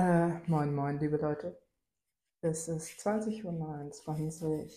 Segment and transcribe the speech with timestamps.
[0.00, 1.60] Äh, moin, moin, liebe Leute.
[2.40, 4.68] Es ist 20.29 Uhr,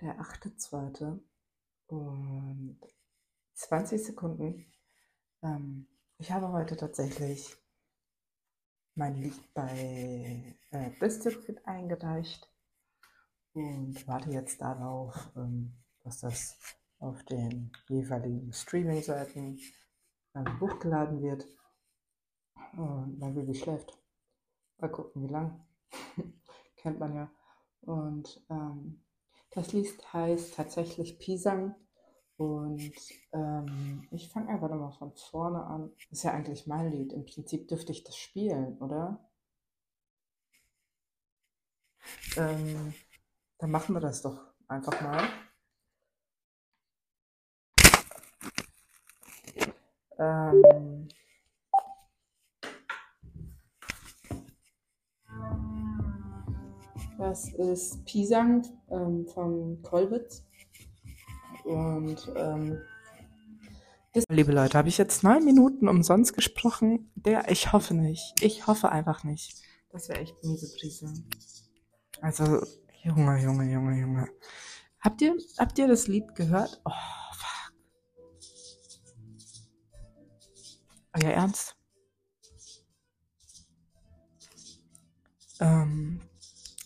[0.00, 1.20] der 8.2.
[1.86, 2.80] und
[3.54, 4.66] 20 Sekunden.
[5.44, 5.86] Ähm,
[6.18, 7.56] ich habe heute tatsächlich
[8.96, 12.52] mein Lied bei äh, District eingereicht
[13.52, 16.58] und warte jetzt darauf, ähm, dass das
[16.98, 19.60] auf den jeweiligen Streaming-Seiten
[20.34, 21.46] ähm, hochgeladen wird.
[22.76, 24.01] Und mein Baby schläft.
[24.82, 25.64] Mal gucken, wie lang.
[26.76, 27.30] Kennt man ja.
[27.82, 29.00] Und ähm,
[29.52, 31.76] das Lied heißt tatsächlich Pisang.
[32.36, 32.92] Und
[33.32, 35.92] ähm, ich fange einfach nochmal von vorne an.
[36.10, 37.12] Ist ja eigentlich mein Lied.
[37.12, 39.24] Im Prinzip dürfte ich das spielen, oder?
[42.36, 42.92] Ähm,
[43.58, 45.28] dann machen wir das doch einfach mal.
[50.18, 51.01] Ähm,
[57.22, 60.44] Das ist Pisang ähm, von Kolwitz.
[61.62, 62.82] Und ähm,
[64.28, 67.12] liebe Leute, habe ich jetzt neun Minuten umsonst gesprochen?
[67.14, 68.42] Der, ich hoffe nicht.
[68.42, 69.62] Ich hoffe einfach nicht.
[69.92, 71.14] Das wäre echt miese Prise.
[72.20, 72.66] Also,
[73.04, 74.28] Junge, Junge, Junge, Junge.
[74.98, 76.82] Habt ihr, habt ihr das Lied gehört?
[76.84, 76.90] Oh,
[77.36, 77.72] fuck.
[81.22, 81.76] Euer Ernst?
[85.60, 86.20] Ähm,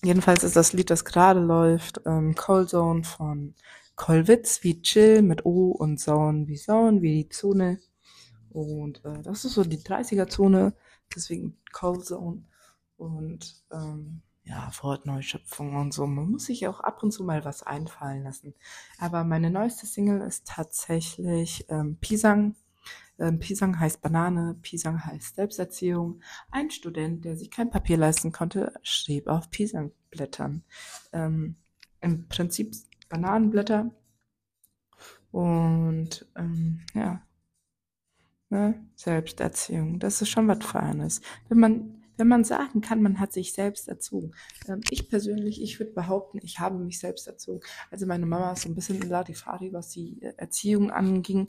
[0.07, 3.57] Jedenfalls ist das Lied, das gerade läuft, ähm, Cold Zone von
[3.97, 7.81] Kolwitz wie Chill mit O und Zone wie Zone wie die Zone.
[8.51, 10.75] Und äh, das ist so die 30er-Zone,
[11.13, 12.45] deswegen Cold Zone.
[12.97, 16.07] Und ähm, ja, Wortneuschöpfung und so.
[16.07, 18.55] Man muss sich auch ab und zu mal was einfallen lassen.
[18.99, 22.55] Aber meine neueste Single ist tatsächlich ähm, Pisang
[23.39, 26.21] Pisang heißt Banane, Pisang heißt Selbsterziehung.
[26.51, 30.63] Ein Student, der sich kein Papier leisten konnte, schrieb auf Pisangblättern.
[31.13, 31.57] Ähm,
[32.01, 32.75] Im Prinzip
[33.09, 33.91] Bananenblätter.
[35.33, 37.23] Und ähm, ja,
[38.51, 38.87] ne?
[38.95, 41.21] Selbsterziehung, das ist schon was Feines.
[41.49, 44.33] Wenn man, wenn man sagen kann, man hat sich selbst erzogen.
[44.69, 47.61] Ähm, ich persönlich, ich würde behaupten, ich habe mich selbst erzogen.
[47.91, 51.49] Also meine Mama ist so ein bisschen Larifari, was die Erziehung anging.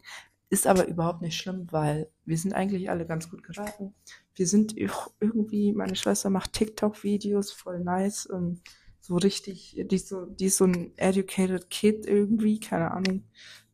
[0.49, 3.93] Ist aber überhaupt nicht schlimm, weil wir sind eigentlich alle ganz gut geraten.
[4.33, 8.61] Wir sind irgendwie, meine Schwester macht TikTok-Videos, voll nice und
[9.01, 13.23] so richtig, die ist so, die ist so ein educated Kid irgendwie, keine Ahnung.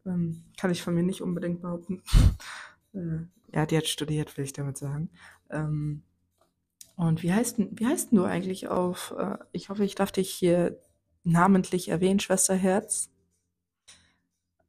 [0.06, 2.02] Ähm, kann ich von mir nicht unbedingt behaupten.
[2.94, 3.20] äh,
[3.54, 5.10] ja, die hat studiert, will ich damit sagen.
[5.52, 6.02] Ähm,
[6.96, 10.12] und wie heißt denn, wie heißt denn du eigentlich auf, äh, ich hoffe, ich darf
[10.12, 10.80] dich hier
[11.24, 13.13] namentlich erwähnen, Schwester Herz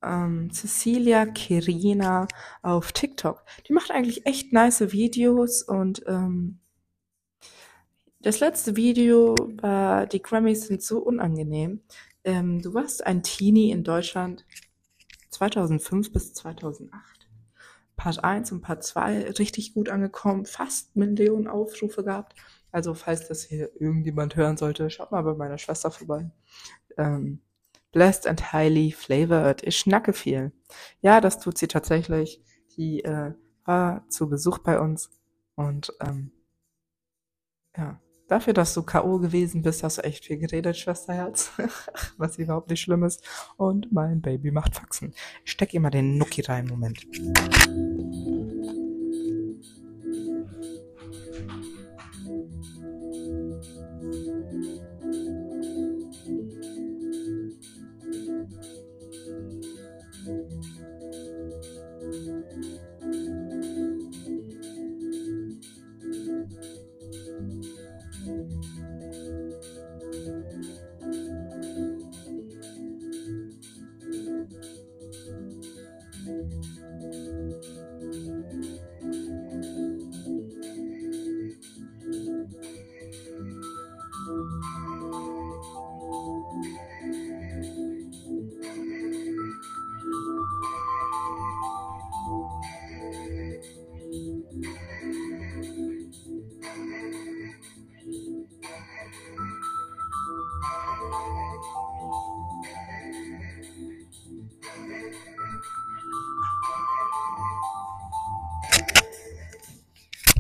[0.05, 2.29] ähm, Cecilia Kirina
[2.63, 3.45] auf TikTok.
[3.69, 6.61] Die macht eigentlich echt nice Videos und ähm,
[8.21, 11.83] das letzte Video war, die Grammys sind so unangenehm.
[12.25, 14.47] Ähm, du warst ein Teenie in Deutschland
[15.29, 17.29] 2005 bis 2008.
[17.97, 22.35] Part 1 und Part 2 richtig gut angekommen, fast Millionen Aufrufe gehabt.
[22.73, 26.31] Also falls das hier irgendjemand hören sollte, schaut mal bei meiner Schwester vorbei.
[26.97, 27.41] Ähm,
[27.95, 29.63] blessed and highly flavored.
[29.63, 30.53] Ich schnacke viel.
[31.01, 32.43] Ja, das tut sie tatsächlich.
[32.77, 33.33] Die äh,
[33.65, 35.11] war zu Besuch bei uns
[35.55, 36.33] und ähm,
[37.77, 39.19] ja, dafür, dass du K.O.
[39.19, 41.53] gewesen bist, hast du echt viel geredet, Schwesterherz.
[42.19, 43.25] Was überhaupt nicht schlimm ist.
[43.57, 45.15] Und mein Baby macht Faxen.
[45.45, 47.07] Ich steck mal den Nuki rein, Moment.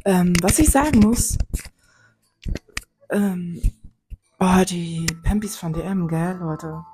[0.04, 1.38] Ähm, was ich sagen muss,
[3.10, 3.60] ähm,
[4.38, 6.84] oh, die Pampis von DM, gell, Leute.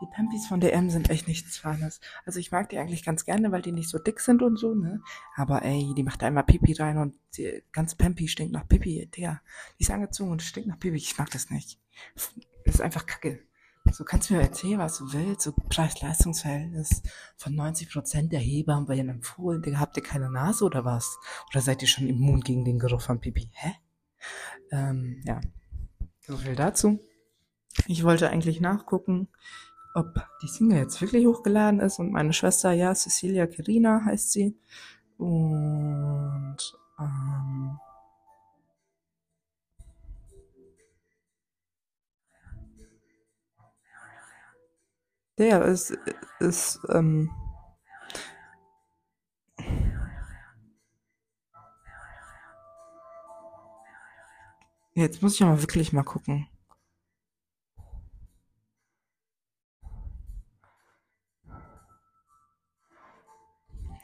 [0.00, 2.00] Die Pampis von DM sind echt nichts Feines.
[2.24, 4.74] Also ich mag die eigentlich ganz gerne, weil die nicht so dick sind und so,
[4.74, 5.02] ne?
[5.34, 9.06] Aber ey, die macht einmal Pipi rein und die ganze Pampi stinkt nach Pipi.
[9.06, 9.40] Digga,
[9.78, 10.96] die ist angezogen und stinkt nach Pipi.
[10.96, 11.80] Ich mag das nicht.
[12.14, 12.32] Das
[12.64, 13.40] ist einfach kacke.
[13.92, 15.42] So kannst du mir erzählen, was du willst.
[15.42, 17.02] So Preis-Leistungs-Verhältnis
[17.36, 19.62] von 90 Prozent der Hebammen werden empfohlen.
[19.62, 21.18] Digga, habt ihr keine Nase oder was?
[21.50, 23.50] Oder seid ihr schon immun gegen den Geruch von Pipi?
[23.54, 23.72] Hä?
[24.70, 25.40] Ähm, ja.
[26.20, 27.00] So viel dazu.
[27.86, 29.28] Ich wollte eigentlich nachgucken,
[29.94, 34.58] ob die Single jetzt wirklich hochgeladen ist und meine Schwester, ja, Cecilia Kirina heißt sie.
[35.16, 36.58] Und
[37.00, 37.78] ähm,
[45.38, 45.96] der ist,
[46.40, 47.30] ist ähm,
[54.94, 56.48] jetzt muss ich aber wirklich mal gucken.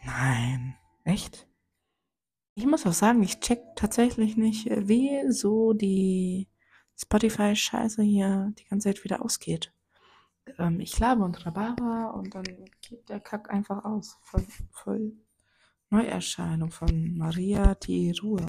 [0.05, 0.77] Nein.
[1.05, 1.47] Echt?
[2.55, 6.49] Ich muss auch sagen, ich check tatsächlich nicht, äh, wie so die
[6.97, 9.74] Spotify-Scheiße hier die ganze Zeit wieder ausgeht.
[10.59, 12.45] Ähm, ich labe und Rhabarber und dann
[12.81, 14.19] geht der Kack einfach aus.
[14.23, 15.13] Voll, voll
[15.91, 18.47] Neuerscheinung von Maria die Ruhe.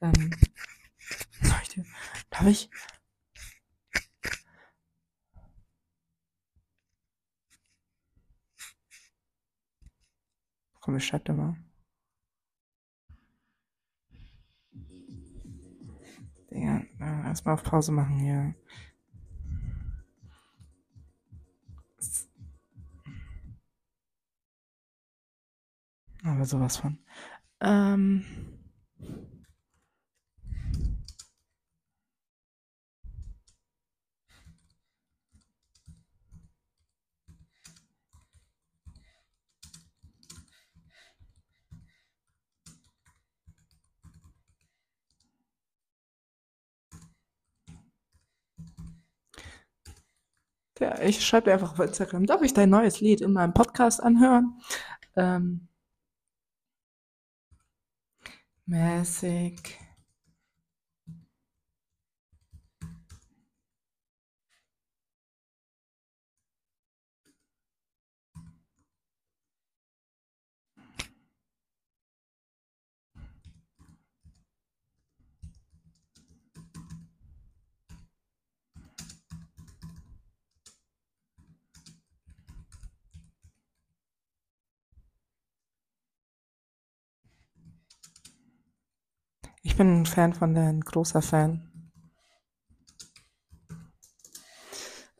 [0.00, 0.30] Ähm,
[1.40, 1.84] Leute,
[2.30, 2.70] darf ich?
[10.80, 11.56] Komm, ich dir mal.
[16.50, 18.54] Digga, äh, erstmal auf Pause machen hier.
[26.44, 26.98] Aber sowas von.
[27.60, 28.22] Ähm.
[50.78, 52.26] Ja, ich schreibe einfach auf Instagram.
[52.26, 54.60] Darf ich dein neues Lied in meinem Podcast anhören?
[55.16, 55.68] Ähm,
[58.66, 59.83] mäßig.
[89.66, 91.90] Ich bin ein Fan von der, ein großer Fan.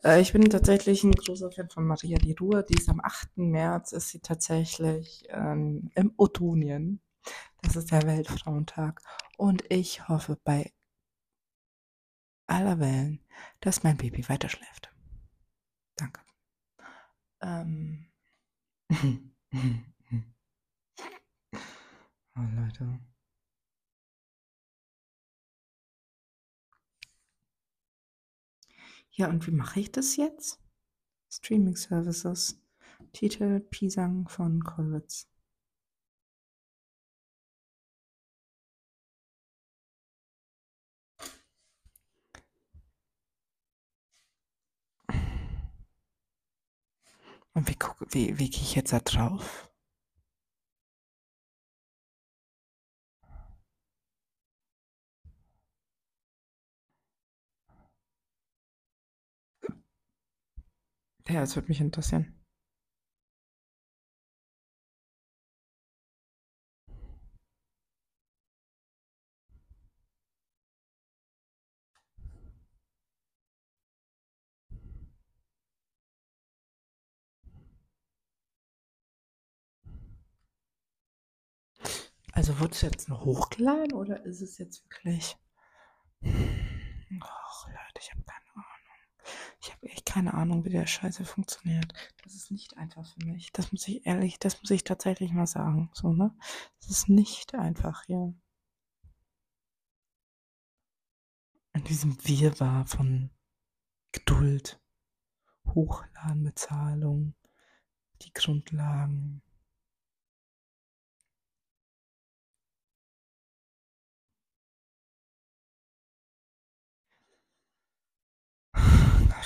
[0.03, 2.61] Äh, ich bin tatsächlich ein großer Fan von Maria die Ruhr.
[2.61, 3.37] Die ist am 8.
[3.37, 7.01] März, ist sie tatsächlich ähm, im Ottonien.
[7.63, 9.01] Das ist der Weltfrauentag.
[9.37, 10.71] Und ich hoffe bei
[12.45, 13.19] aller Wellen,
[13.61, 14.93] dass mein Baby weiter schläft.
[15.95, 16.21] Danke.
[17.41, 18.11] Ähm.
[22.35, 22.99] oh, Leute.
[29.17, 30.59] Ja, und wie mache ich das jetzt?
[31.29, 32.61] Streaming Services.
[33.13, 35.27] Titel Pisang von Kollwitz.
[47.53, 47.77] Und wie
[48.09, 49.69] wie, wie gehe ich jetzt da drauf?
[61.27, 62.31] Ja, es würde mich interessieren.
[82.33, 85.37] Also wurde es jetzt noch hochgeladen oder ist es jetzt wirklich?
[86.21, 88.44] Och, Leute, ich habe keine.
[89.61, 91.93] Ich habe echt keine Ahnung, wie der Scheiße funktioniert.
[92.23, 93.51] Das ist nicht einfach für mich.
[93.51, 95.89] Das muss ich ehrlich, das muss ich tatsächlich mal sagen.
[95.93, 96.35] So, ne?
[96.79, 98.33] Das ist nicht einfach hier.
[101.73, 103.31] In diesem Wirrwarr von
[104.11, 104.79] Geduld,
[105.67, 107.35] Hochladen, Bezahlung,
[108.21, 109.41] die Grundlagen.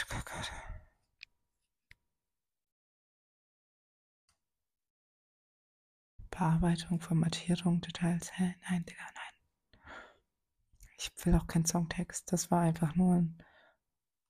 [0.07, 0.51] Gott, Gott, Gott.
[6.31, 8.31] Bearbeitung, Formatierung, Details.
[8.37, 8.55] Hä?
[8.69, 9.93] Nein, Digga, nein.
[10.97, 12.31] Ich will auch keinen Songtext.
[12.31, 13.43] Das war einfach nur ein.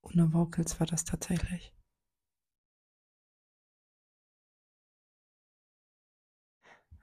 [0.01, 1.73] Ohne Vocals war das tatsächlich.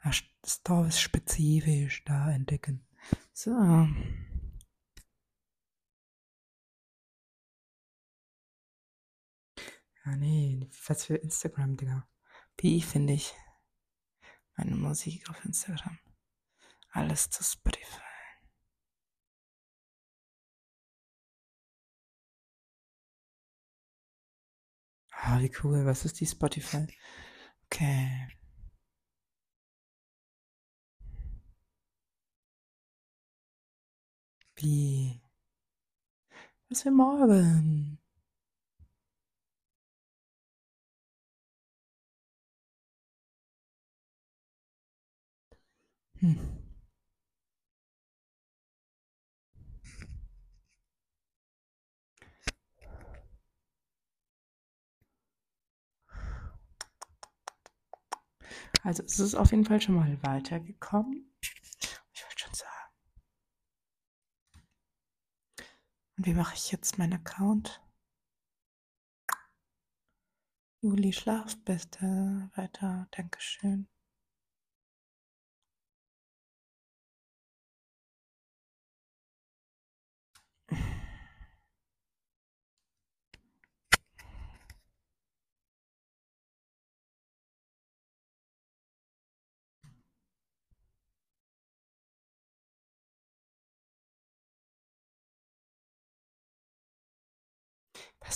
[0.03, 0.23] Das
[0.89, 2.87] ist spezifisch da entdecken.
[3.33, 3.51] So.
[10.07, 12.09] Ja, nee, was für Instagram, Digga.
[12.59, 13.35] Wie finde ich
[14.57, 15.99] meine Musik auf Instagram?
[16.91, 18.01] Alles zu Spotify.
[25.11, 25.85] Ah, wie cool.
[25.87, 26.87] Was ist die Spotify?
[27.65, 28.29] Okay.
[34.57, 35.21] Wie?
[36.69, 37.99] Was für morgen?
[46.21, 46.39] Hm.
[58.83, 61.35] Also es ist auf jeden Fall schon mal weitergekommen.
[62.13, 62.93] Ich wollte schon sagen.
[66.17, 67.83] Und wie mache ich jetzt meinen Account?
[70.83, 73.09] Juli, schlaf bitte weiter.
[73.11, 73.89] Dankeschön.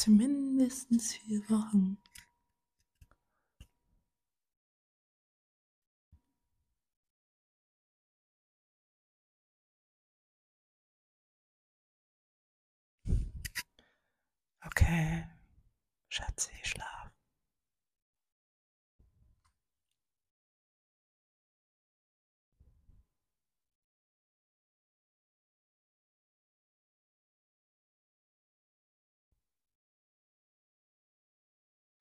[0.00, 1.98] Für mindestens vier Wochen.
[14.64, 15.26] Okay,
[16.08, 16.99] Schatzi, schlaf.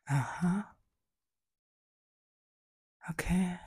[0.10, 0.76] Aha.
[3.10, 3.60] Okay.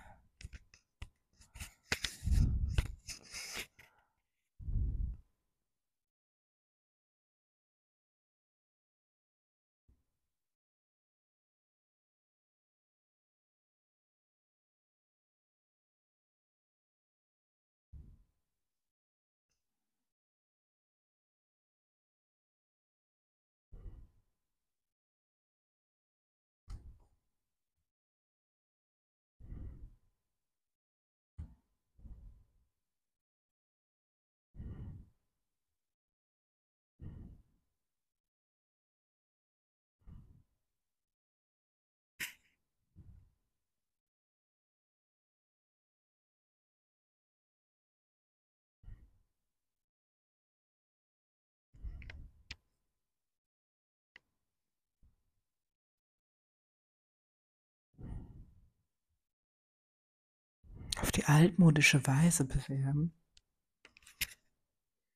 [61.02, 63.12] Auf die altmodische Weise bewerben.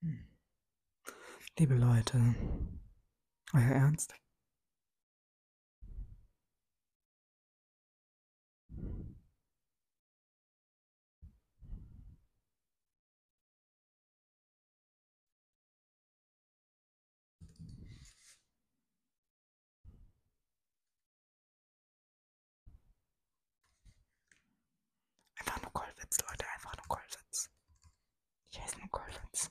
[0.02, 0.26] Hm.
[1.59, 2.35] Liebe Leute,
[3.55, 4.14] euer Ernst?
[25.38, 27.50] Einfach nur Kollwitz, Leute, einfach nur Kollwitz.
[28.50, 29.50] Ich heiße nur Kollwitz.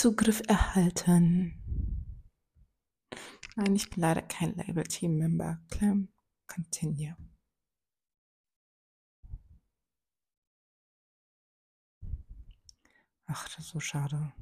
[0.00, 1.52] Zugriff erhalten.
[3.54, 5.60] Nein, ich bin leider kein Label-Team-Member.
[5.68, 6.08] Clam,
[6.46, 7.14] continue.
[13.26, 14.32] Ach, das ist so schade.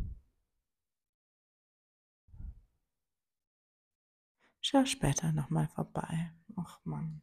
[4.61, 6.33] Schau später nochmal vorbei.
[6.55, 7.21] Ach Mann.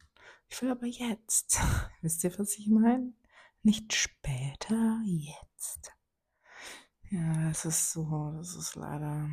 [0.50, 1.58] Ich will aber jetzt.
[2.02, 3.14] Wisst ihr, was ich meine?
[3.62, 5.96] Nicht später, jetzt.
[7.10, 9.28] Ja, es ist so, das ist leider.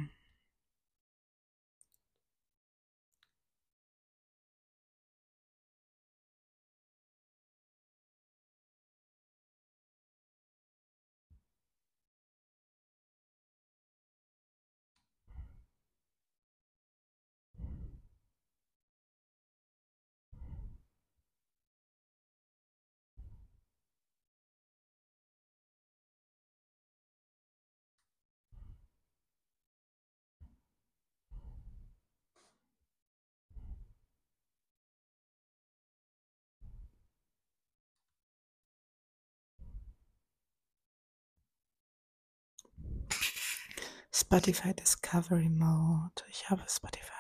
[44.16, 46.24] Spotify Discovery Mode.
[46.30, 47.12] Ich habe Spotify.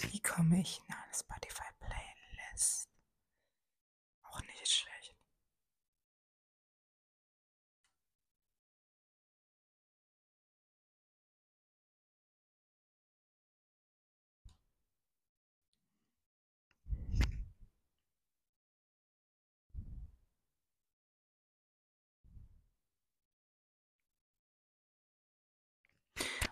[0.00, 2.88] Wie komme ich eine Spotify Playlist?
[4.24, 5.18] Auch nicht schlecht.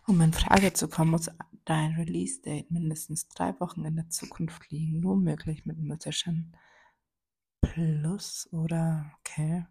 [0.08, 1.28] Um in Frage zu kommen, muss
[1.64, 5.00] dein Release-Date mindestens drei Wochen in der Zukunft liegen.
[5.00, 6.56] Nur möglich mit Musician
[7.60, 9.66] Plus oder okay.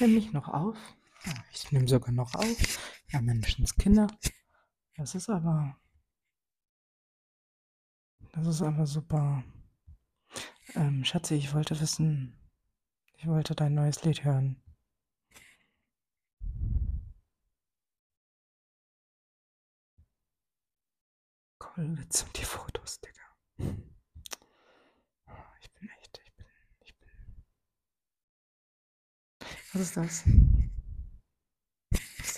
[0.00, 0.76] Nimm mich noch auf.
[1.26, 2.95] Ja, ich nehme sogar noch auf.
[3.16, 4.08] Ja, Menschenskinder.
[4.94, 5.80] Das ist aber.
[8.32, 9.42] Das ist aber super.
[10.74, 12.36] Ähm, Schatzi, ich wollte wissen.
[13.14, 14.62] Ich wollte dein neues Lied hören.
[21.58, 23.72] Kollwitz und die Fotos, Digga.
[25.62, 26.46] Ich bin echt, ich bin,
[26.84, 27.08] ich bin.
[29.72, 30.24] Was ist das?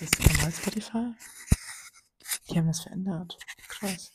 [0.01, 1.13] Ist das normal Spotify?
[2.49, 3.37] Die haben das verändert.
[3.67, 4.11] Krass.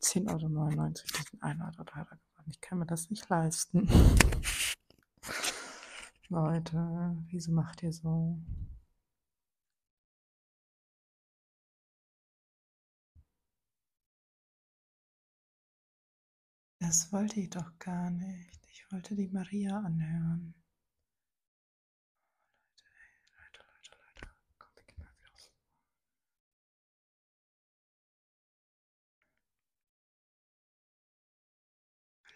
[0.00, 2.50] 10,99 Euro, die sind 1 Euro teurer geworden.
[2.50, 3.88] Ich kann mir das nicht leisten.
[6.28, 8.38] Leute, wieso macht ihr so?
[16.80, 18.60] Das wollte ich doch gar nicht.
[18.70, 20.54] Ich wollte die Maria anhören.
[23.36, 24.34] Leute, Leute, Leute, Leute.
[24.58, 25.50] Kommt die Kinder raus.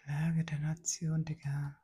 [0.09, 1.77] Flagge der Nation, Digga.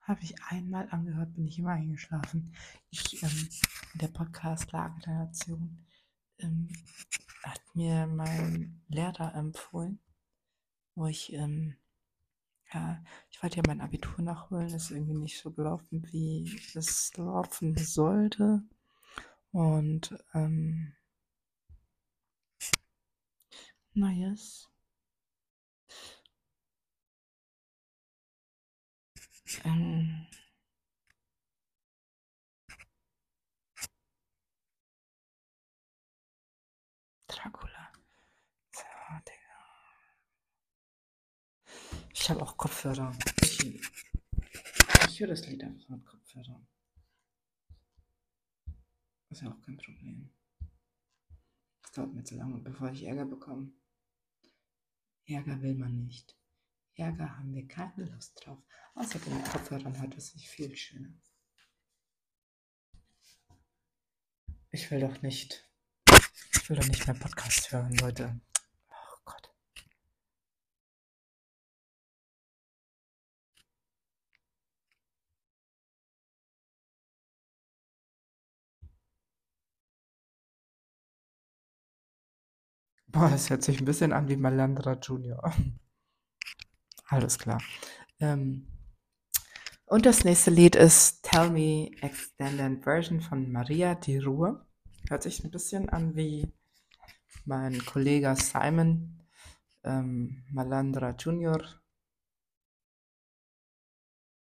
[0.00, 2.54] Habe ich einmal angehört, bin ich immer eingeschlafen.
[2.88, 3.48] Ich, ähm,
[3.92, 5.86] der Podcast Lage der Nation
[6.38, 6.70] ähm,
[7.42, 10.00] hat mir mein Lehrer empfohlen,
[10.94, 11.76] wo ich, ähm,
[12.72, 17.76] ja, ich wollte ja mein Abitur nachholen, ist irgendwie nicht so gelaufen, wie es laufen
[17.76, 18.62] sollte.
[19.52, 20.94] Und, ähm,
[23.92, 24.10] na
[29.58, 30.26] Ähm,
[37.26, 37.92] Dracula.
[38.72, 38.82] So,
[39.26, 39.60] Digga.
[42.14, 43.16] Ich habe auch Kopfhörer.
[43.42, 43.80] Ich,
[45.08, 46.66] ich höre das Lied einfach mit Kopfhörern.
[49.30, 50.30] Ist ja auch kein Problem.
[51.82, 53.72] Das dauert mir zu lange, bevor ich Ärger bekomme.
[55.26, 56.39] Ärger will man nicht.
[57.00, 58.58] Ärger haben wir keine Lust drauf.
[58.94, 61.14] Außerdem Kopfhörern hört es sich viel schöner.
[64.70, 65.66] Ich will doch nicht.
[66.52, 68.38] Ich will doch nicht mehr Podcast hören, Leute.
[68.90, 69.50] Oh Gott.
[83.08, 85.52] Boah, das hört sich ein bisschen an wie Malandra Junior.
[87.10, 87.60] Alles klar.
[88.20, 88.68] Ähm,
[89.86, 94.64] und das nächste Lied ist Tell Me Extended Version von Maria Di Ruhe.
[95.08, 96.54] Hört sich ein bisschen an wie
[97.44, 99.26] mein Kollege Simon
[99.82, 101.60] ähm, Malandra Junior.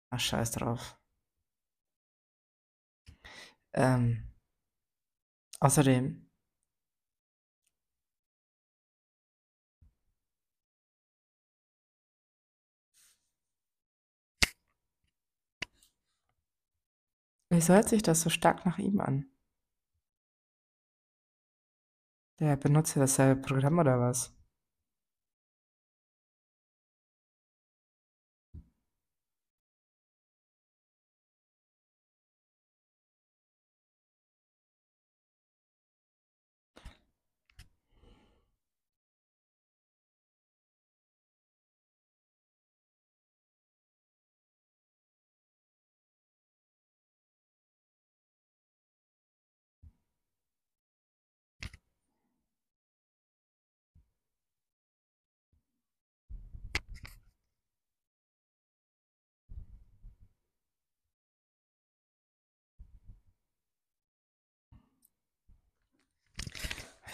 [0.09, 0.97] Ach, scheiß drauf.
[3.73, 4.31] Ähm,
[5.59, 6.22] außerdem
[17.53, 19.27] Wieso hört sich das so stark nach ihm an?
[22.39, 24.35] Der benutzt ja dasselbe Programm oder was?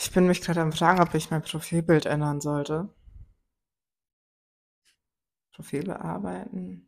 [0.10, 2.89] Ich bin mich gerade am Fragen, ob ich mein Profilbild ändern sollte.
[5.52, 6.88] Profil bearbeiten.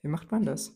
[0.00, 0.74] Wie macht man das?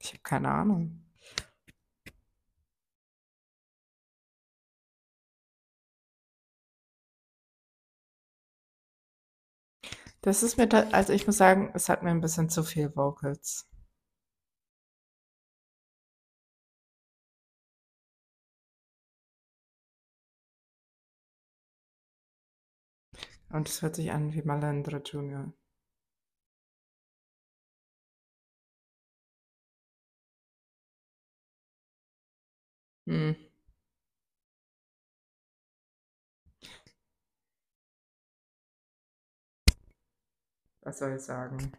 [0.00, 1.04] Ich habe keine Ahnung.
[10.22, 13.69] Das ist mir, also ich muss sagen, es hat mir ein bisschen zu viel Vocals.
[23.50, 25.52] Und es hört sich an wie Malandro Junior.
[33.06, 33.34] Hm.
[40.82, 41.72] Was soll ich sagen?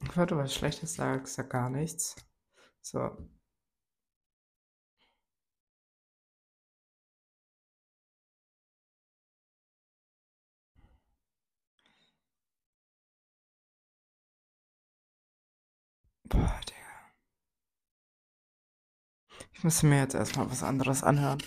[0.00, 2.16] Bevor du was Schlechtes sagst, sag gar nichts.
[2.82, 3.16] So.
[16.28, 16.78] Boah, Digga.
[19.52, 21.42] Ich muss mir jetzt erstmal was anderes anhören.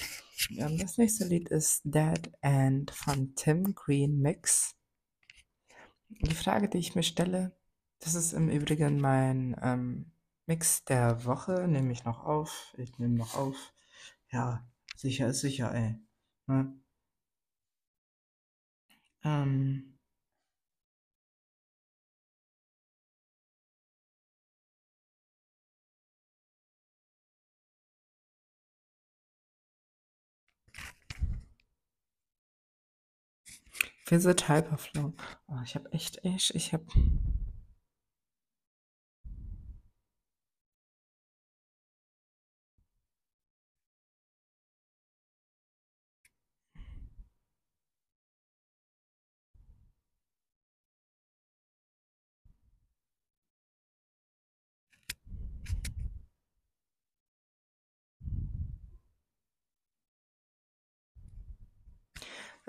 [0.49, 4.75] Ja, das nächste Lied ist Dead End von Tim Green Mix.
[6.09, 7.55] Die Frage, die ich mir stelle,
[7.99, 10.11] das ist im Übrigen mein ähm,
[10.47, 12.73] Mix der Woche, nehme ich noch auf.
[12.77, 13.73] Ich nehme noch auf.
[14.31, 15.99] Ja, sicher ist sicher, ey.
[16.47, 16.73] Ne?
[19.23, 19.90] Ähm,
[34.05, 35.13] Visit Hyperflow.
[35.47, 36.85] Oh, ich habe echt, echt, ich habe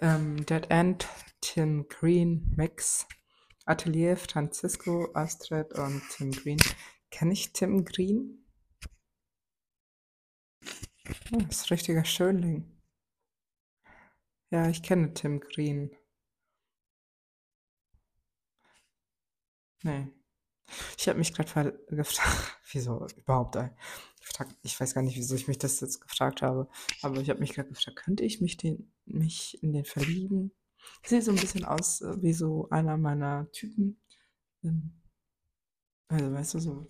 [0.02, 1.08] ähm, Dead End,
[1.40, 3.06] Tim Green Mix,
[3.64, 6.58] Atelier Francisco, Astrid und Tim Green.
[7.10, 8.44] Kenne ich Tim Green?
[11.32, 12.80] Oh, das ist ein richtiger Schönling.
[14.50, 15.96] Ja, ich kenne Tim Green.
[19.82, 20.08] Nee.
[20.98, 23.56] Ich habe mich gerade gefragt, wieso überhaupt?
[24.62, 26.68] ich weiß gar nicht, wieso ich mich das jetzt gefragt habe,
[27.02, 30.52] aber ich habe mich gerade gefragt, könnte ich mich, den, mich in den verlieben?
[31.04, 34.00] Sehe so ein bisschen aus äh, wie so einer meiner Typen.
[34.64, 35.00] Ähm,
[36.08, 36.88] Also, weißt du, so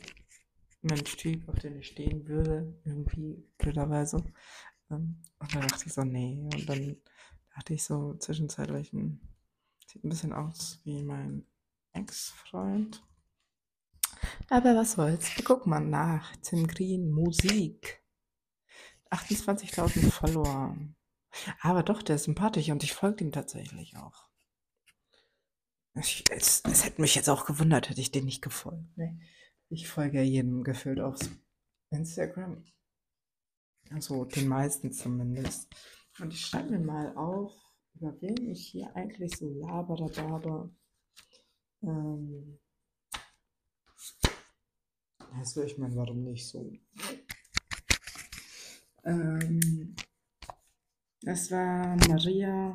[0.82, 4.24] Mensch-Typ, auf den ich stehen würde, irgendwie, blöderweise.
[4.90, 6.48] Ähm, Und dann dachte ich so, nee.
[6.52, 6.96] Und dann
[7.54, 9.20] dachte ich so zwischenzeitlich, hm,
[9.86, 11.46] sieht ein bisschen aus wie mein
[11.92, 13.02] Ex-Freund.
[14.48, 15.36] Aber was soll's?
[15.36, 16.34] Wir gucken mal nach.
[16.36, 18.02] Tim Green, Musik.
[19.10, 20.76] 28.000 Follower.
[21.60, 24.28] Aber doch, der ist sympathisch und ich folge ihm tatsächlich auch.
[25.94, 28.96] Ich, es, es hätte mich jetzt auch gewundert, hätte ich den nicht gefolgt.
[28.96, 29.18] Nee.
[29.68, 31.18] Ich folge ja jedem gefühlt auf
[31.90, 32.64] Instagram.
[33.90, 35.74] Also den meisten zumindest.
[36.18, 37.52] Und ich schreibe mir mal auf,
[37.94, 40.70] über wen ich hier eigentlich so labere, laber.
[41.82, 42.58] Ähm,
[45.34, 46.72] also ich meine, warum nicht so?
[49.04, 49.94] Ähm,
[51.22, 52.74] das war Maria.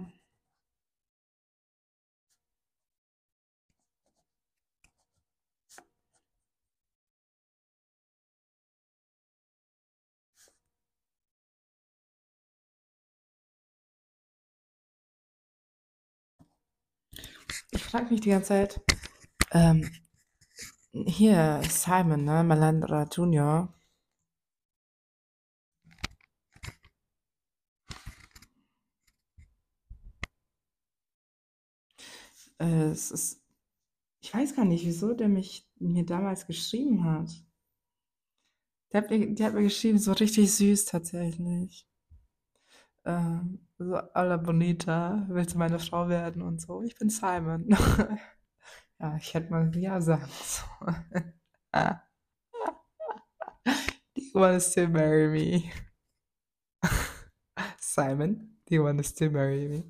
[17.71, 18.81] Ich frage mich die ganze Zeit,
[19.51, 19.89] ähm,
[21.05, 23.73] hier, Simon, ne, Malandra Junior.
[32.60, 33.43] Äh, es ist,
[34.22, 37.30] ich weiß gar nicht, wieso der mich mir damals geschrieben hat.
[38.91, 41.88] Der hat mir, der hat mir geschrieben, so richtig süß tatsächlich.
[43.06, 46.82] Ähm, so a la Bonita, willst du meine Frau werden und so.
[46.82, 47.70] Ich bin Simon.
[49.00, 51.34] Ja, ich hätte mal ja sagen sollen.
[54.15, 55.72] Do you want to still marry me?
[57.80, 59.84] Simon, do you want to still marry me?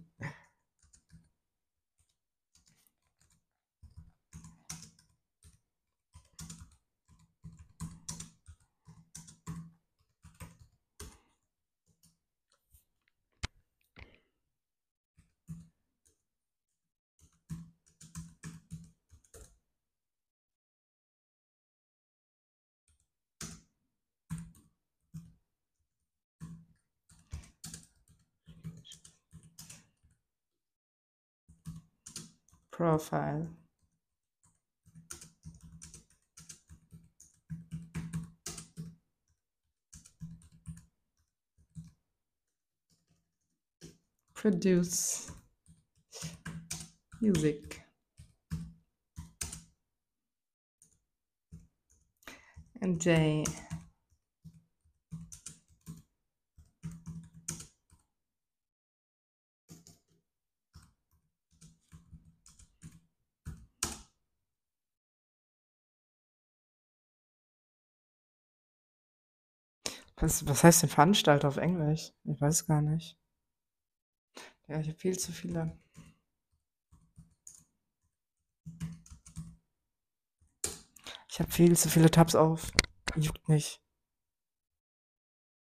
[32.88, 33.45] Profile.
[44.34, 45.30] Produce
[47.19, 47.82] music.
[52.82, 53.43] And J.
[70.20, 72.12] Was, was heißt denn Veranstalter auf Englisch?
[72.24, 73.18] Ich weiß gar nicht.
[74.68, 75.78] Ja, ich habe viel zu viele.
[81.30, 82.72] Ich habe viel zu viele Tabs auf.
[83.16, 83.80] Juckt nicht.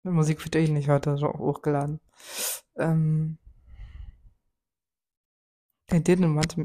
[0.06, 2.00] Die Musik wird eh nicht heute hochgeladen.
[2.78, 3.38] Ähm,
[5.92, 6.56] I didn't want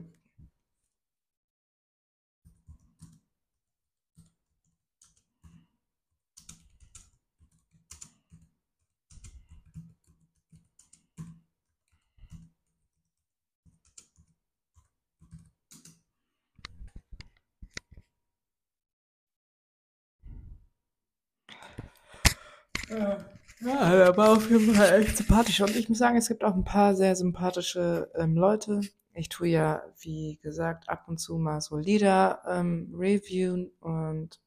[22.91, 25.61] Ja, er war auf jeden Fall echt sympathisch.
[25.61, 28.81] Und ich muss sagen, es gibt auch ein paar sehr sympathische ähm, Leute.
[29.13, 34.41] Ich tue ja, wie gesagt, ab und zu mal so Lieder ähm, reviewen und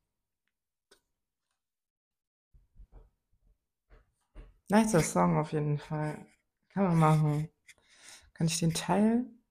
[4.69, 6.25] nicer Song auf jeden Fall.
[6.69, 7.49] Kann man machen.
[8.33, 9.43] Kann ich den teilen?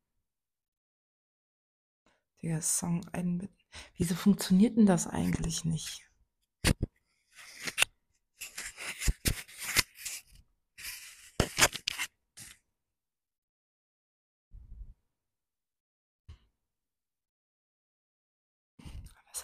[2.43, 3.57] Der Song einbinden.
[3.97, 6.12] Wieso funktioniert denn das eigentlich nicht?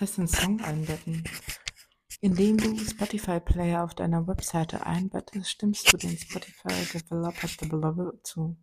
[0.01, 1.25] Heißt denn Song einbetten?
[2.21, 8.57] Indem du Spotify Player auf deiner Webseite einbettest, stimmst du den Spotify Developer Developer zu.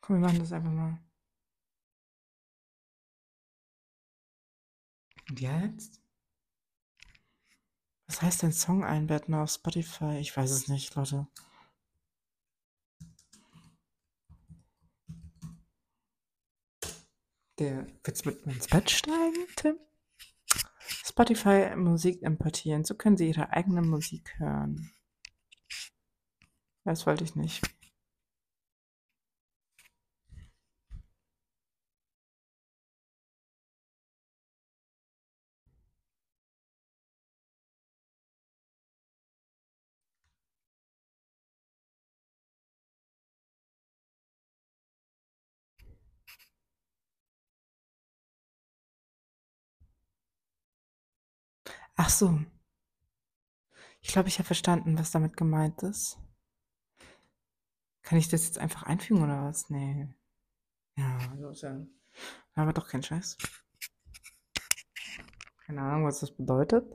[0.00, 1.00] Komm, wir machen das einfach mal.
[5.28, 6.00] Und jetzt?
[8.06, 10.18] Was heißt denn Song einbetten auf Spotify?
[10.18, 11.26] Ich weiß es nicht, Leute.
[17.58, 19.78] Der willst mit mir ins Bett steigen, Tim?
[21.04, 22.84] Spotify Musik importieren.
[22.84, 24.92] So können Sie Ihre eigene Musik hören.
[26.84, 27.62] Das wollte ich nicht.
[51.96, 52.38] Ach so.
[54.00, 56.18] Ich glaube, ich habe verstanden, was damit gemeint ist.
[58.02, 59.68] Kann ich das jetzt einfach einfügen oder was?
[59.68, 60.08] Nee.
[60.96, 61.18] Ja.
[62.54, 63.36] Aber doch kein Scheiß.
[65.66, 66.86] Keine Ahnung, was das bedeutet.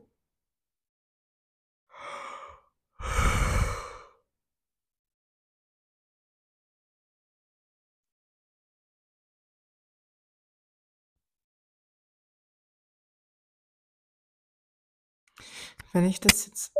[15.93, 16.73] Wenn ich das jetzt.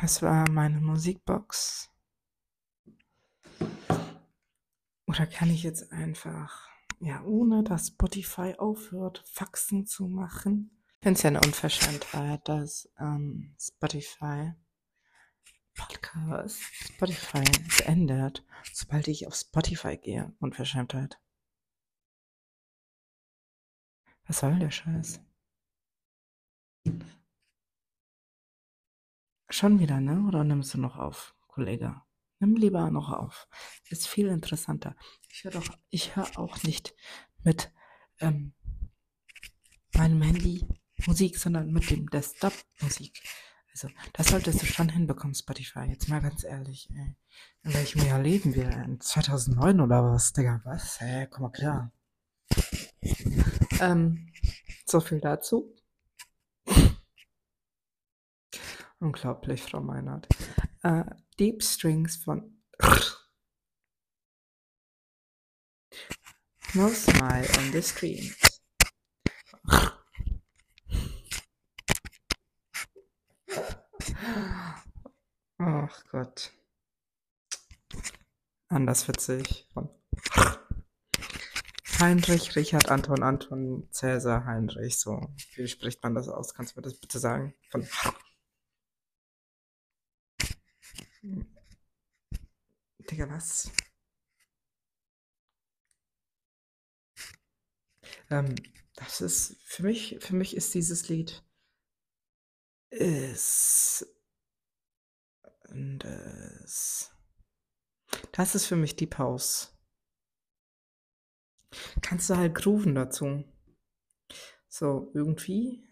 [0.00, 1.90] Das war meine Musikbox.
[5.06, 10.82] Oder kann ich jetzt einfach, ja, ohne dass Spotify aufhört, Faxen zu machen?
[11.00, 14.54] Ich finde es ja eine Unverschämtheit, dass ähm, Spotify
[15.74, 17.44] Podcast Spotify
[17.78, 20.32] beendet, sobald ich auf Spotify gehe.
[20.38, 21.20] Unverschämtheit.
[24.26, 25.20] Was soll der Scheiß?
[29.48, 30.26] Schon wieder, ne?
[30.26, 32.02] Oder nimmst du noch auf, Kollege?
[32.40, 33.48] Nimm lieber noch auf.
[33.88, 34.96] Ist viel interessanter.
[35.30, 35.62] Ich höre
[36.16, 36.94] höre auch nicht
[37.42, 37.72] mit
[38.18, 38.52] ähm,
[39.94, 40.66] meinem Handy
[41.06, 43.22] Musik, sondern mit dem Desktop Musik.
[43.72, 45.84] Also, das solltest du schon hinbekommen, Spotify.
[45.88, 47.16] Jetzt mal ganz ehrlich, ey.
[47.62, 48.70] In welchem Jahr leben wir?
[48.70, 50.60] In 2009 oder was, Digga?
[50.64, 51.00] Was?
[51.00, 51.92] Hä, hey, komm mal klar.
[53.80, 54.32] Ähm,
[54.86, 55.73] so viel dazu.
[59.04, 60.26] Unglaublich, Frau Meinert.
[60.82, 61.04] Äh,
[61.38, 62.62] Deep Strings von
[66.72, 68.34] No Smile on the Screen.
[75.58, 76.52] Ach Gott.
[78.68, 79.68] Anders witzig.
[82.00, 84.98] Heinrich, Richard, Anton, Anton, Cäsar, Heinrich.
[84.98, 86.54] So, wie spricht man das aus?
[86.54, 87.52] Kannst du mir das bitte sagen?
[87.70, 87.86] Von
[93.10, 93.70] Digga, was?
[98.30, 98.54] Ähm,
[98.96, 101.42] das ist, für mich, für mich ist dieses Lied,
[102.90, 104.06] ist,
[105.70, 107.10] das,
[108.32, 109.76] das ist für mich Deep House.
[112.02, 113.44] Kannst du halt grooven dazu.
[114.68, 115.82] So, irgendwie.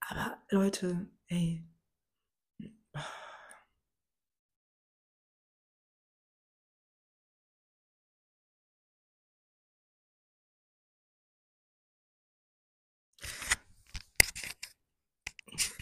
[0.00, 1.64] Aber Leute, ey.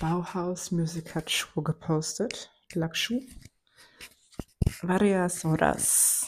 [0.00, 2.50] Bauhaus Music hat Schuhe gepostet.
[2.74, 3.22] Lackschuh.
[4.83, 6.26] Varias Horas.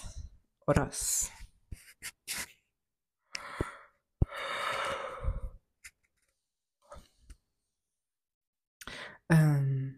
[0.64, 1.33] Horas.
[9.34, 9.96] Ähm,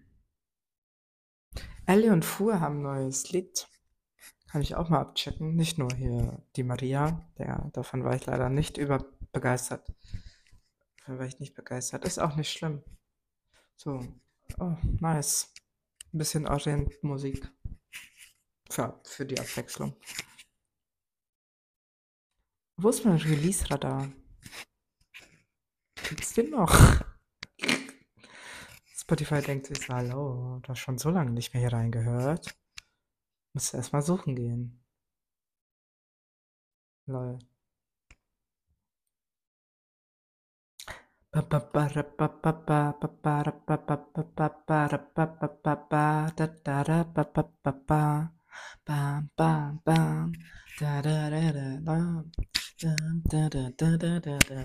[1.85, 3.69] Ellie und Fuhr haben ein neues Lied.
[4.49, 5.55] Kann ich auch mal abchecken.
[5.55, 7.29] Nicht nur hier die Maria.
[7.39, 9.93] Der, davon war ich leider nicht überbegeistert.
[10.99, 12.05] Davon war ich nicht begeistert.
[12.07, 12.83] Ist auch nicht schlimm.
[13.77, 14.01] So.
[14.59, 15.53] Oh, nice.
[16.15, 17.51] Ein bisschen Orient-Musik.
[18.71, 19.95] Für, für die Abwechslung.
[22.79, 24.11] Wo ist mein Release-Radar?
[26.09, 27.05] Gibt's den noch?
[29.07, 32.59] Spotify denkt sich, hallo, du hast schon so lange nicht mehr hier reingehört.
[33.53, 34.85] Musst du erstmal suchen gehen.
[37.07, 37.39] Lol.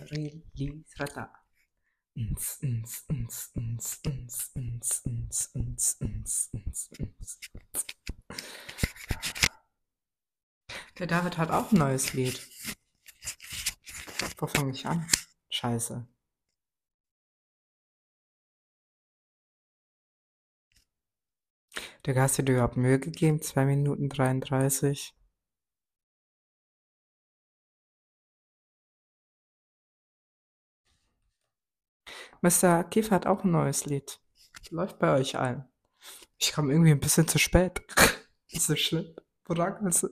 [0.10, 0.96] Release.
[10.98, 12.48] Der David hat auch ein neues Lied.
[14.38, 15.08] Wo fange ich an?
[15.50, 16.06] Scheiße.
[22.06, 23.42] Der Gast hat dir überhaupt Mühe gegeben?
[23.42, 25.14] 2 Minuten 33.
[32.42, 32.84] Mr.
[32.86, 34.20] Kiefer hat auch ein neues Lied.
[34.70, 35.66] Läuft bei euch allen.
[36.38, 37.82] Ich komme irgendwie ein bisschen zu spät.
[38.52, 39.16] Ist so schlimm.
[39.48, 40.08] Orakels,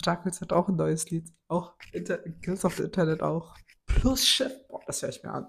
[0.00, 1.32] Orakels hat auch ein neues Lied.
[1.48, 3.54] Auch Inter Kills the Internet auch.
[3.86, 4.52] Plus Chef.
[4.68, 5.46] Boah, das höre ich mir an.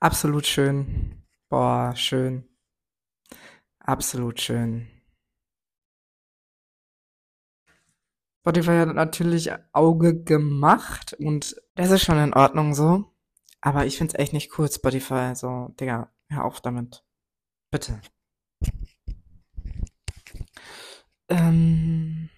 [0.00, 1.22] Absolut schön.
[1.48, 2.44] Boah, schön.
[3.80, 4.88] Absolut schön.
[8.50, 13.04] Spotify hat natürlich Auge gemacht und das ist schon in Ordnung so.
[13.60, 15.36] Aber ich find's echt nicht cool, Spotify.
[15.36, 17.04] So, Digga, hör auf damit.
[17.70, 18.00] Bitte.
[21.28, 22.28] Ähm,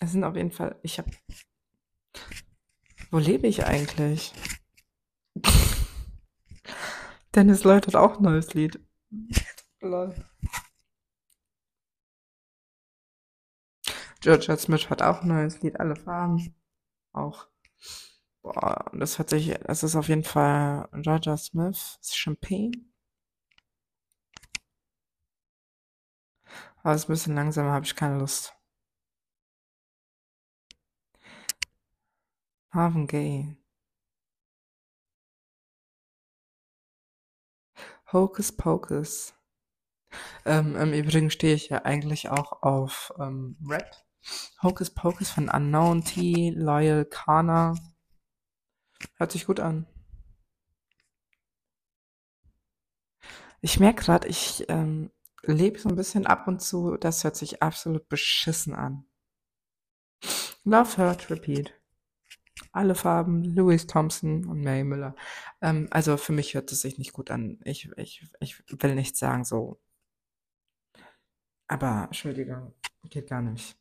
[0.00, 1.04] es sind auf jeden Fall, ich hab,
[3.10, 4.32] wo lebe ich eigentlich?
[7.34, 8.80] Dennis Lloyd hat auch ein neues Lied.
[9.82, 10.14] Lol.
[14.24, 16.54] Georgia Smith hat auch ein neues Lied, alle Farben.
[17.12, 17.46] Auch.
[18.42, 22.72] Boah, das hört sich, das ist auf jeden Fall Georgia Smith, Champagne.
[26.82, 28.54] Aber es ist ein bisschen langsamer, habe ich keine Lust.
[32.72, 33.56] Marvin Gaye.
[38.10, 39.34] Hocus Pocus.
[40.46, 44.03] Ähm, Im Übrigen stehe ich ja eigentlich auch auf ähm, Rap.
[44.62, 47.74] Hocus Pocus von Unknown T, Loyal Kana.
[49.16, 49.86] Hört sich gut an.
[53.60, 55.10] Ich merke gerade, ich ähm,
[55.42, 56.96] lebe so ein bisschen ab und zu.
[56.96, 59.06] Das hört sich absolut beschissen an.
[60.64, 61.74] Love Hurt Repeat.
[62.72, 65.14] Alle Farben, Louis Thompson und Mary Müller.
[65.60, 67.60] Ähm, also für mich hört es sich nicht gut an.
[67.64, 69.80] Ich, ich, ich will nicht sagen so.
[71.66, 72.74] Aber, Entschuldigung,
[73.08, 73.76] geht gar nicht.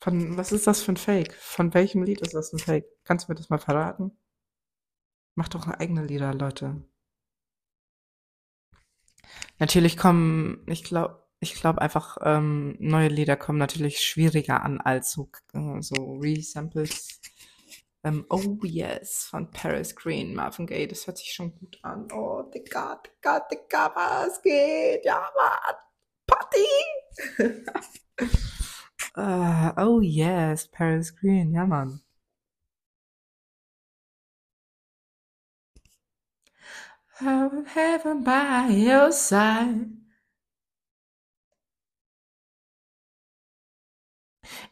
[0.00, 1.34] Von, was ist das für ein Fake?
[1.34, 2.86] Von welchem Lied ist das ein Fake?
[3.04, 4.16] Kannst du mir das mal verraten?
[5.34, 6.82] Mach doch eigene Lieder, Leute.
[9.58, 15.12] Natürlich kommen, ich glaube, ich glaube einfach, ähm, neue Lieder kommen natürlich schwieriger an als
[15.12, 17.20] so, äh, so Resamples.
[18.04, 22.08] Ähm, oh yes, von Paris Green, Marvin Gaye, das hört sich schon gut an.
[22.12, 25.04] Oh, Digga, Digga, Digga, was geht?
[25.04, 25.76] Ja, Mann,
[26.26, 26.66] Party!
[29.18, 32.00] uh, oh yes, Paris Green, ja, Mann.
[37.20, 39.90] Heaven by your side.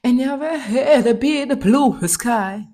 [0.05, 2.69] And never had to be the blue sky.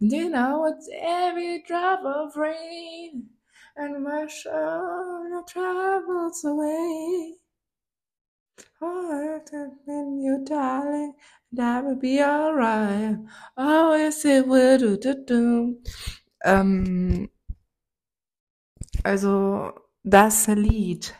[0.00, 3.30] And you know it's every drop of rain.
[3.76, 7.41] And wash all your troubles away.
[8.80, 9.40] Oh,
[9.86, 11.14] and you, darling,
[11.50, 13.16] and I will be alright.
[13.56, 14.78] Oh, yes, it will.
[14.78, 15.82] Do, do, do.
[16.44, 17.30] Ähm,
[19.04, 19.72] also,
[20.04, 21.14] das Lied.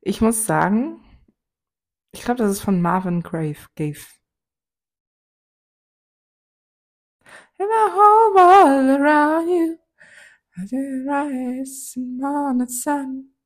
[0.00, 1.04] Ich muss sagen,
[2.12, 3.68] ich glaube, das ist von Marvin Grave.
[3.76, 4.18] Gave.
[7.58, 9.78] In the whole world around you,
[11.06, 13.37] rises on the sun.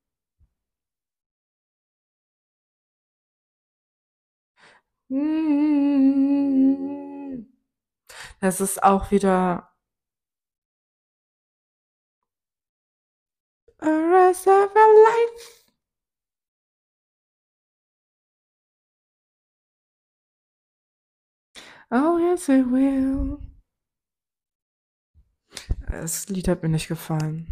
[8.41, 9.69] Das ist auch wieder
[13.81, 15.63] a rest of a life.
[21.91, 23.39] Oh yes, it will.
[25.91, 27.47] Das Lied hat mir nicht gefallen.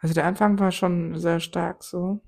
[0.00, 2.20] Also der Anfang war schon sehr stark so.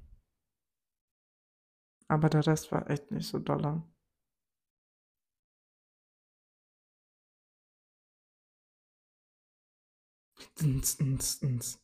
[2.13, 3.83] Aber der Rest war echt nicht so dolle.
[10.61, 11.81] Ns, ns, ns.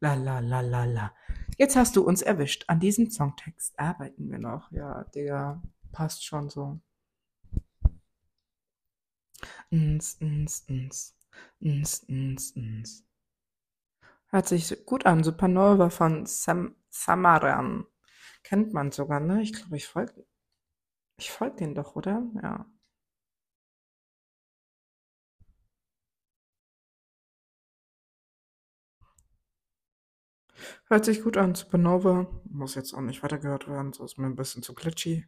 [0.00, 1.14] La la la la la.
[1.56, 2.64] Jetzt hast du uns erwischt.
[2.68, 4.70] An diesem Songtext arbeiten wir noch.
[4.72, 6.78] Ja, der passt schon so.
[9.70, 11.16] Ns, ns, ns.
[11.60, 13.06] Ns, ns, ns.
[14.26, 15.24] Hört sich gut an.
[15.24, 17.86] Supernova von Sam Samaran.
[18.44, 19.42] Kennt man sogar, ne?
[19.42, 20.24] Ich glaube, ich folge
[21.18, 22.24] ich folge den doch, oder?
[22.42, 22.66] Ja.
[30.88, 31.54] Hört sich gut an.
[31.56, 32.26] Supernova.
[32.44, 35.24] Muss jetzt auch nicht weitergehört werden, so ist mir ein bisschen zu glitchy.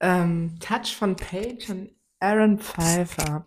[0.00, 1.90] Ähm, Touch von Page und
[2.20, 3.46] Aaron Pfeiffer.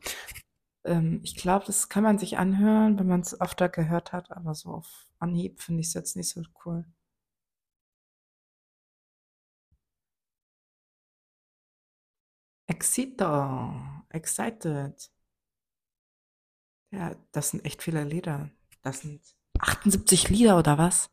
[0.86, 4.56] Ähm, ich glaube, das kann man sich anhören, wenn man es öfter gehört hat, aber
[4.56, 6.86] so auf Anhieb finde ich es jetzt nicht so cool.
[12.68, 15.10] Excito, excited.
[16.91, 18.49] Ja, das sind echt viele Lieder.
[18.84, 19.22] Das sind
[19.60, 21.10] 78 Lieder oder was?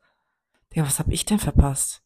[0.75, 2.03] Ja, was hab ich denn verpasst?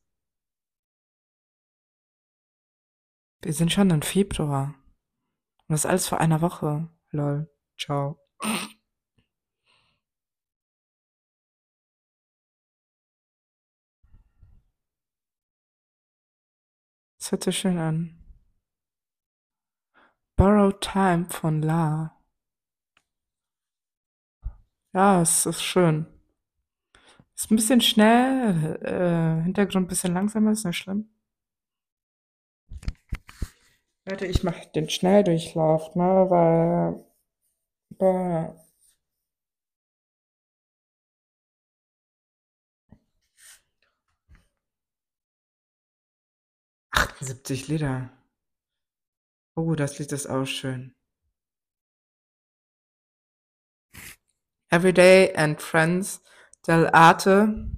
[3.44, 4.74] Wir sind schon im Februar.
[5.68, 6.88] Und das ist alles vor einer Woche.
[7.10, 7.46] Lol.
[7.78, 8.18] Ciao.
[17.18, 18.18] Das hört sich schön an.
[20.36, 22.18] Borrowed Time von La.
[24.94, 26.06] Ja, es ist schön.
[27.34, 31.13] Ist ein bisschen schnell, äh, Hintergrund ein bisschen langsamer, ist nicht schlimm.
[34.06, 37.04] Warte, ich mach den Schnelldurchlauf, ne, weil,
[37.90, 38.54] boah.
[46.92, 48.10] 78 Lieder.
[49.56, 50.94] Oh, das Lied ist auch schön.
[54.70, 56.20] Everyday and Friends
[56.66, 57.70] del Arte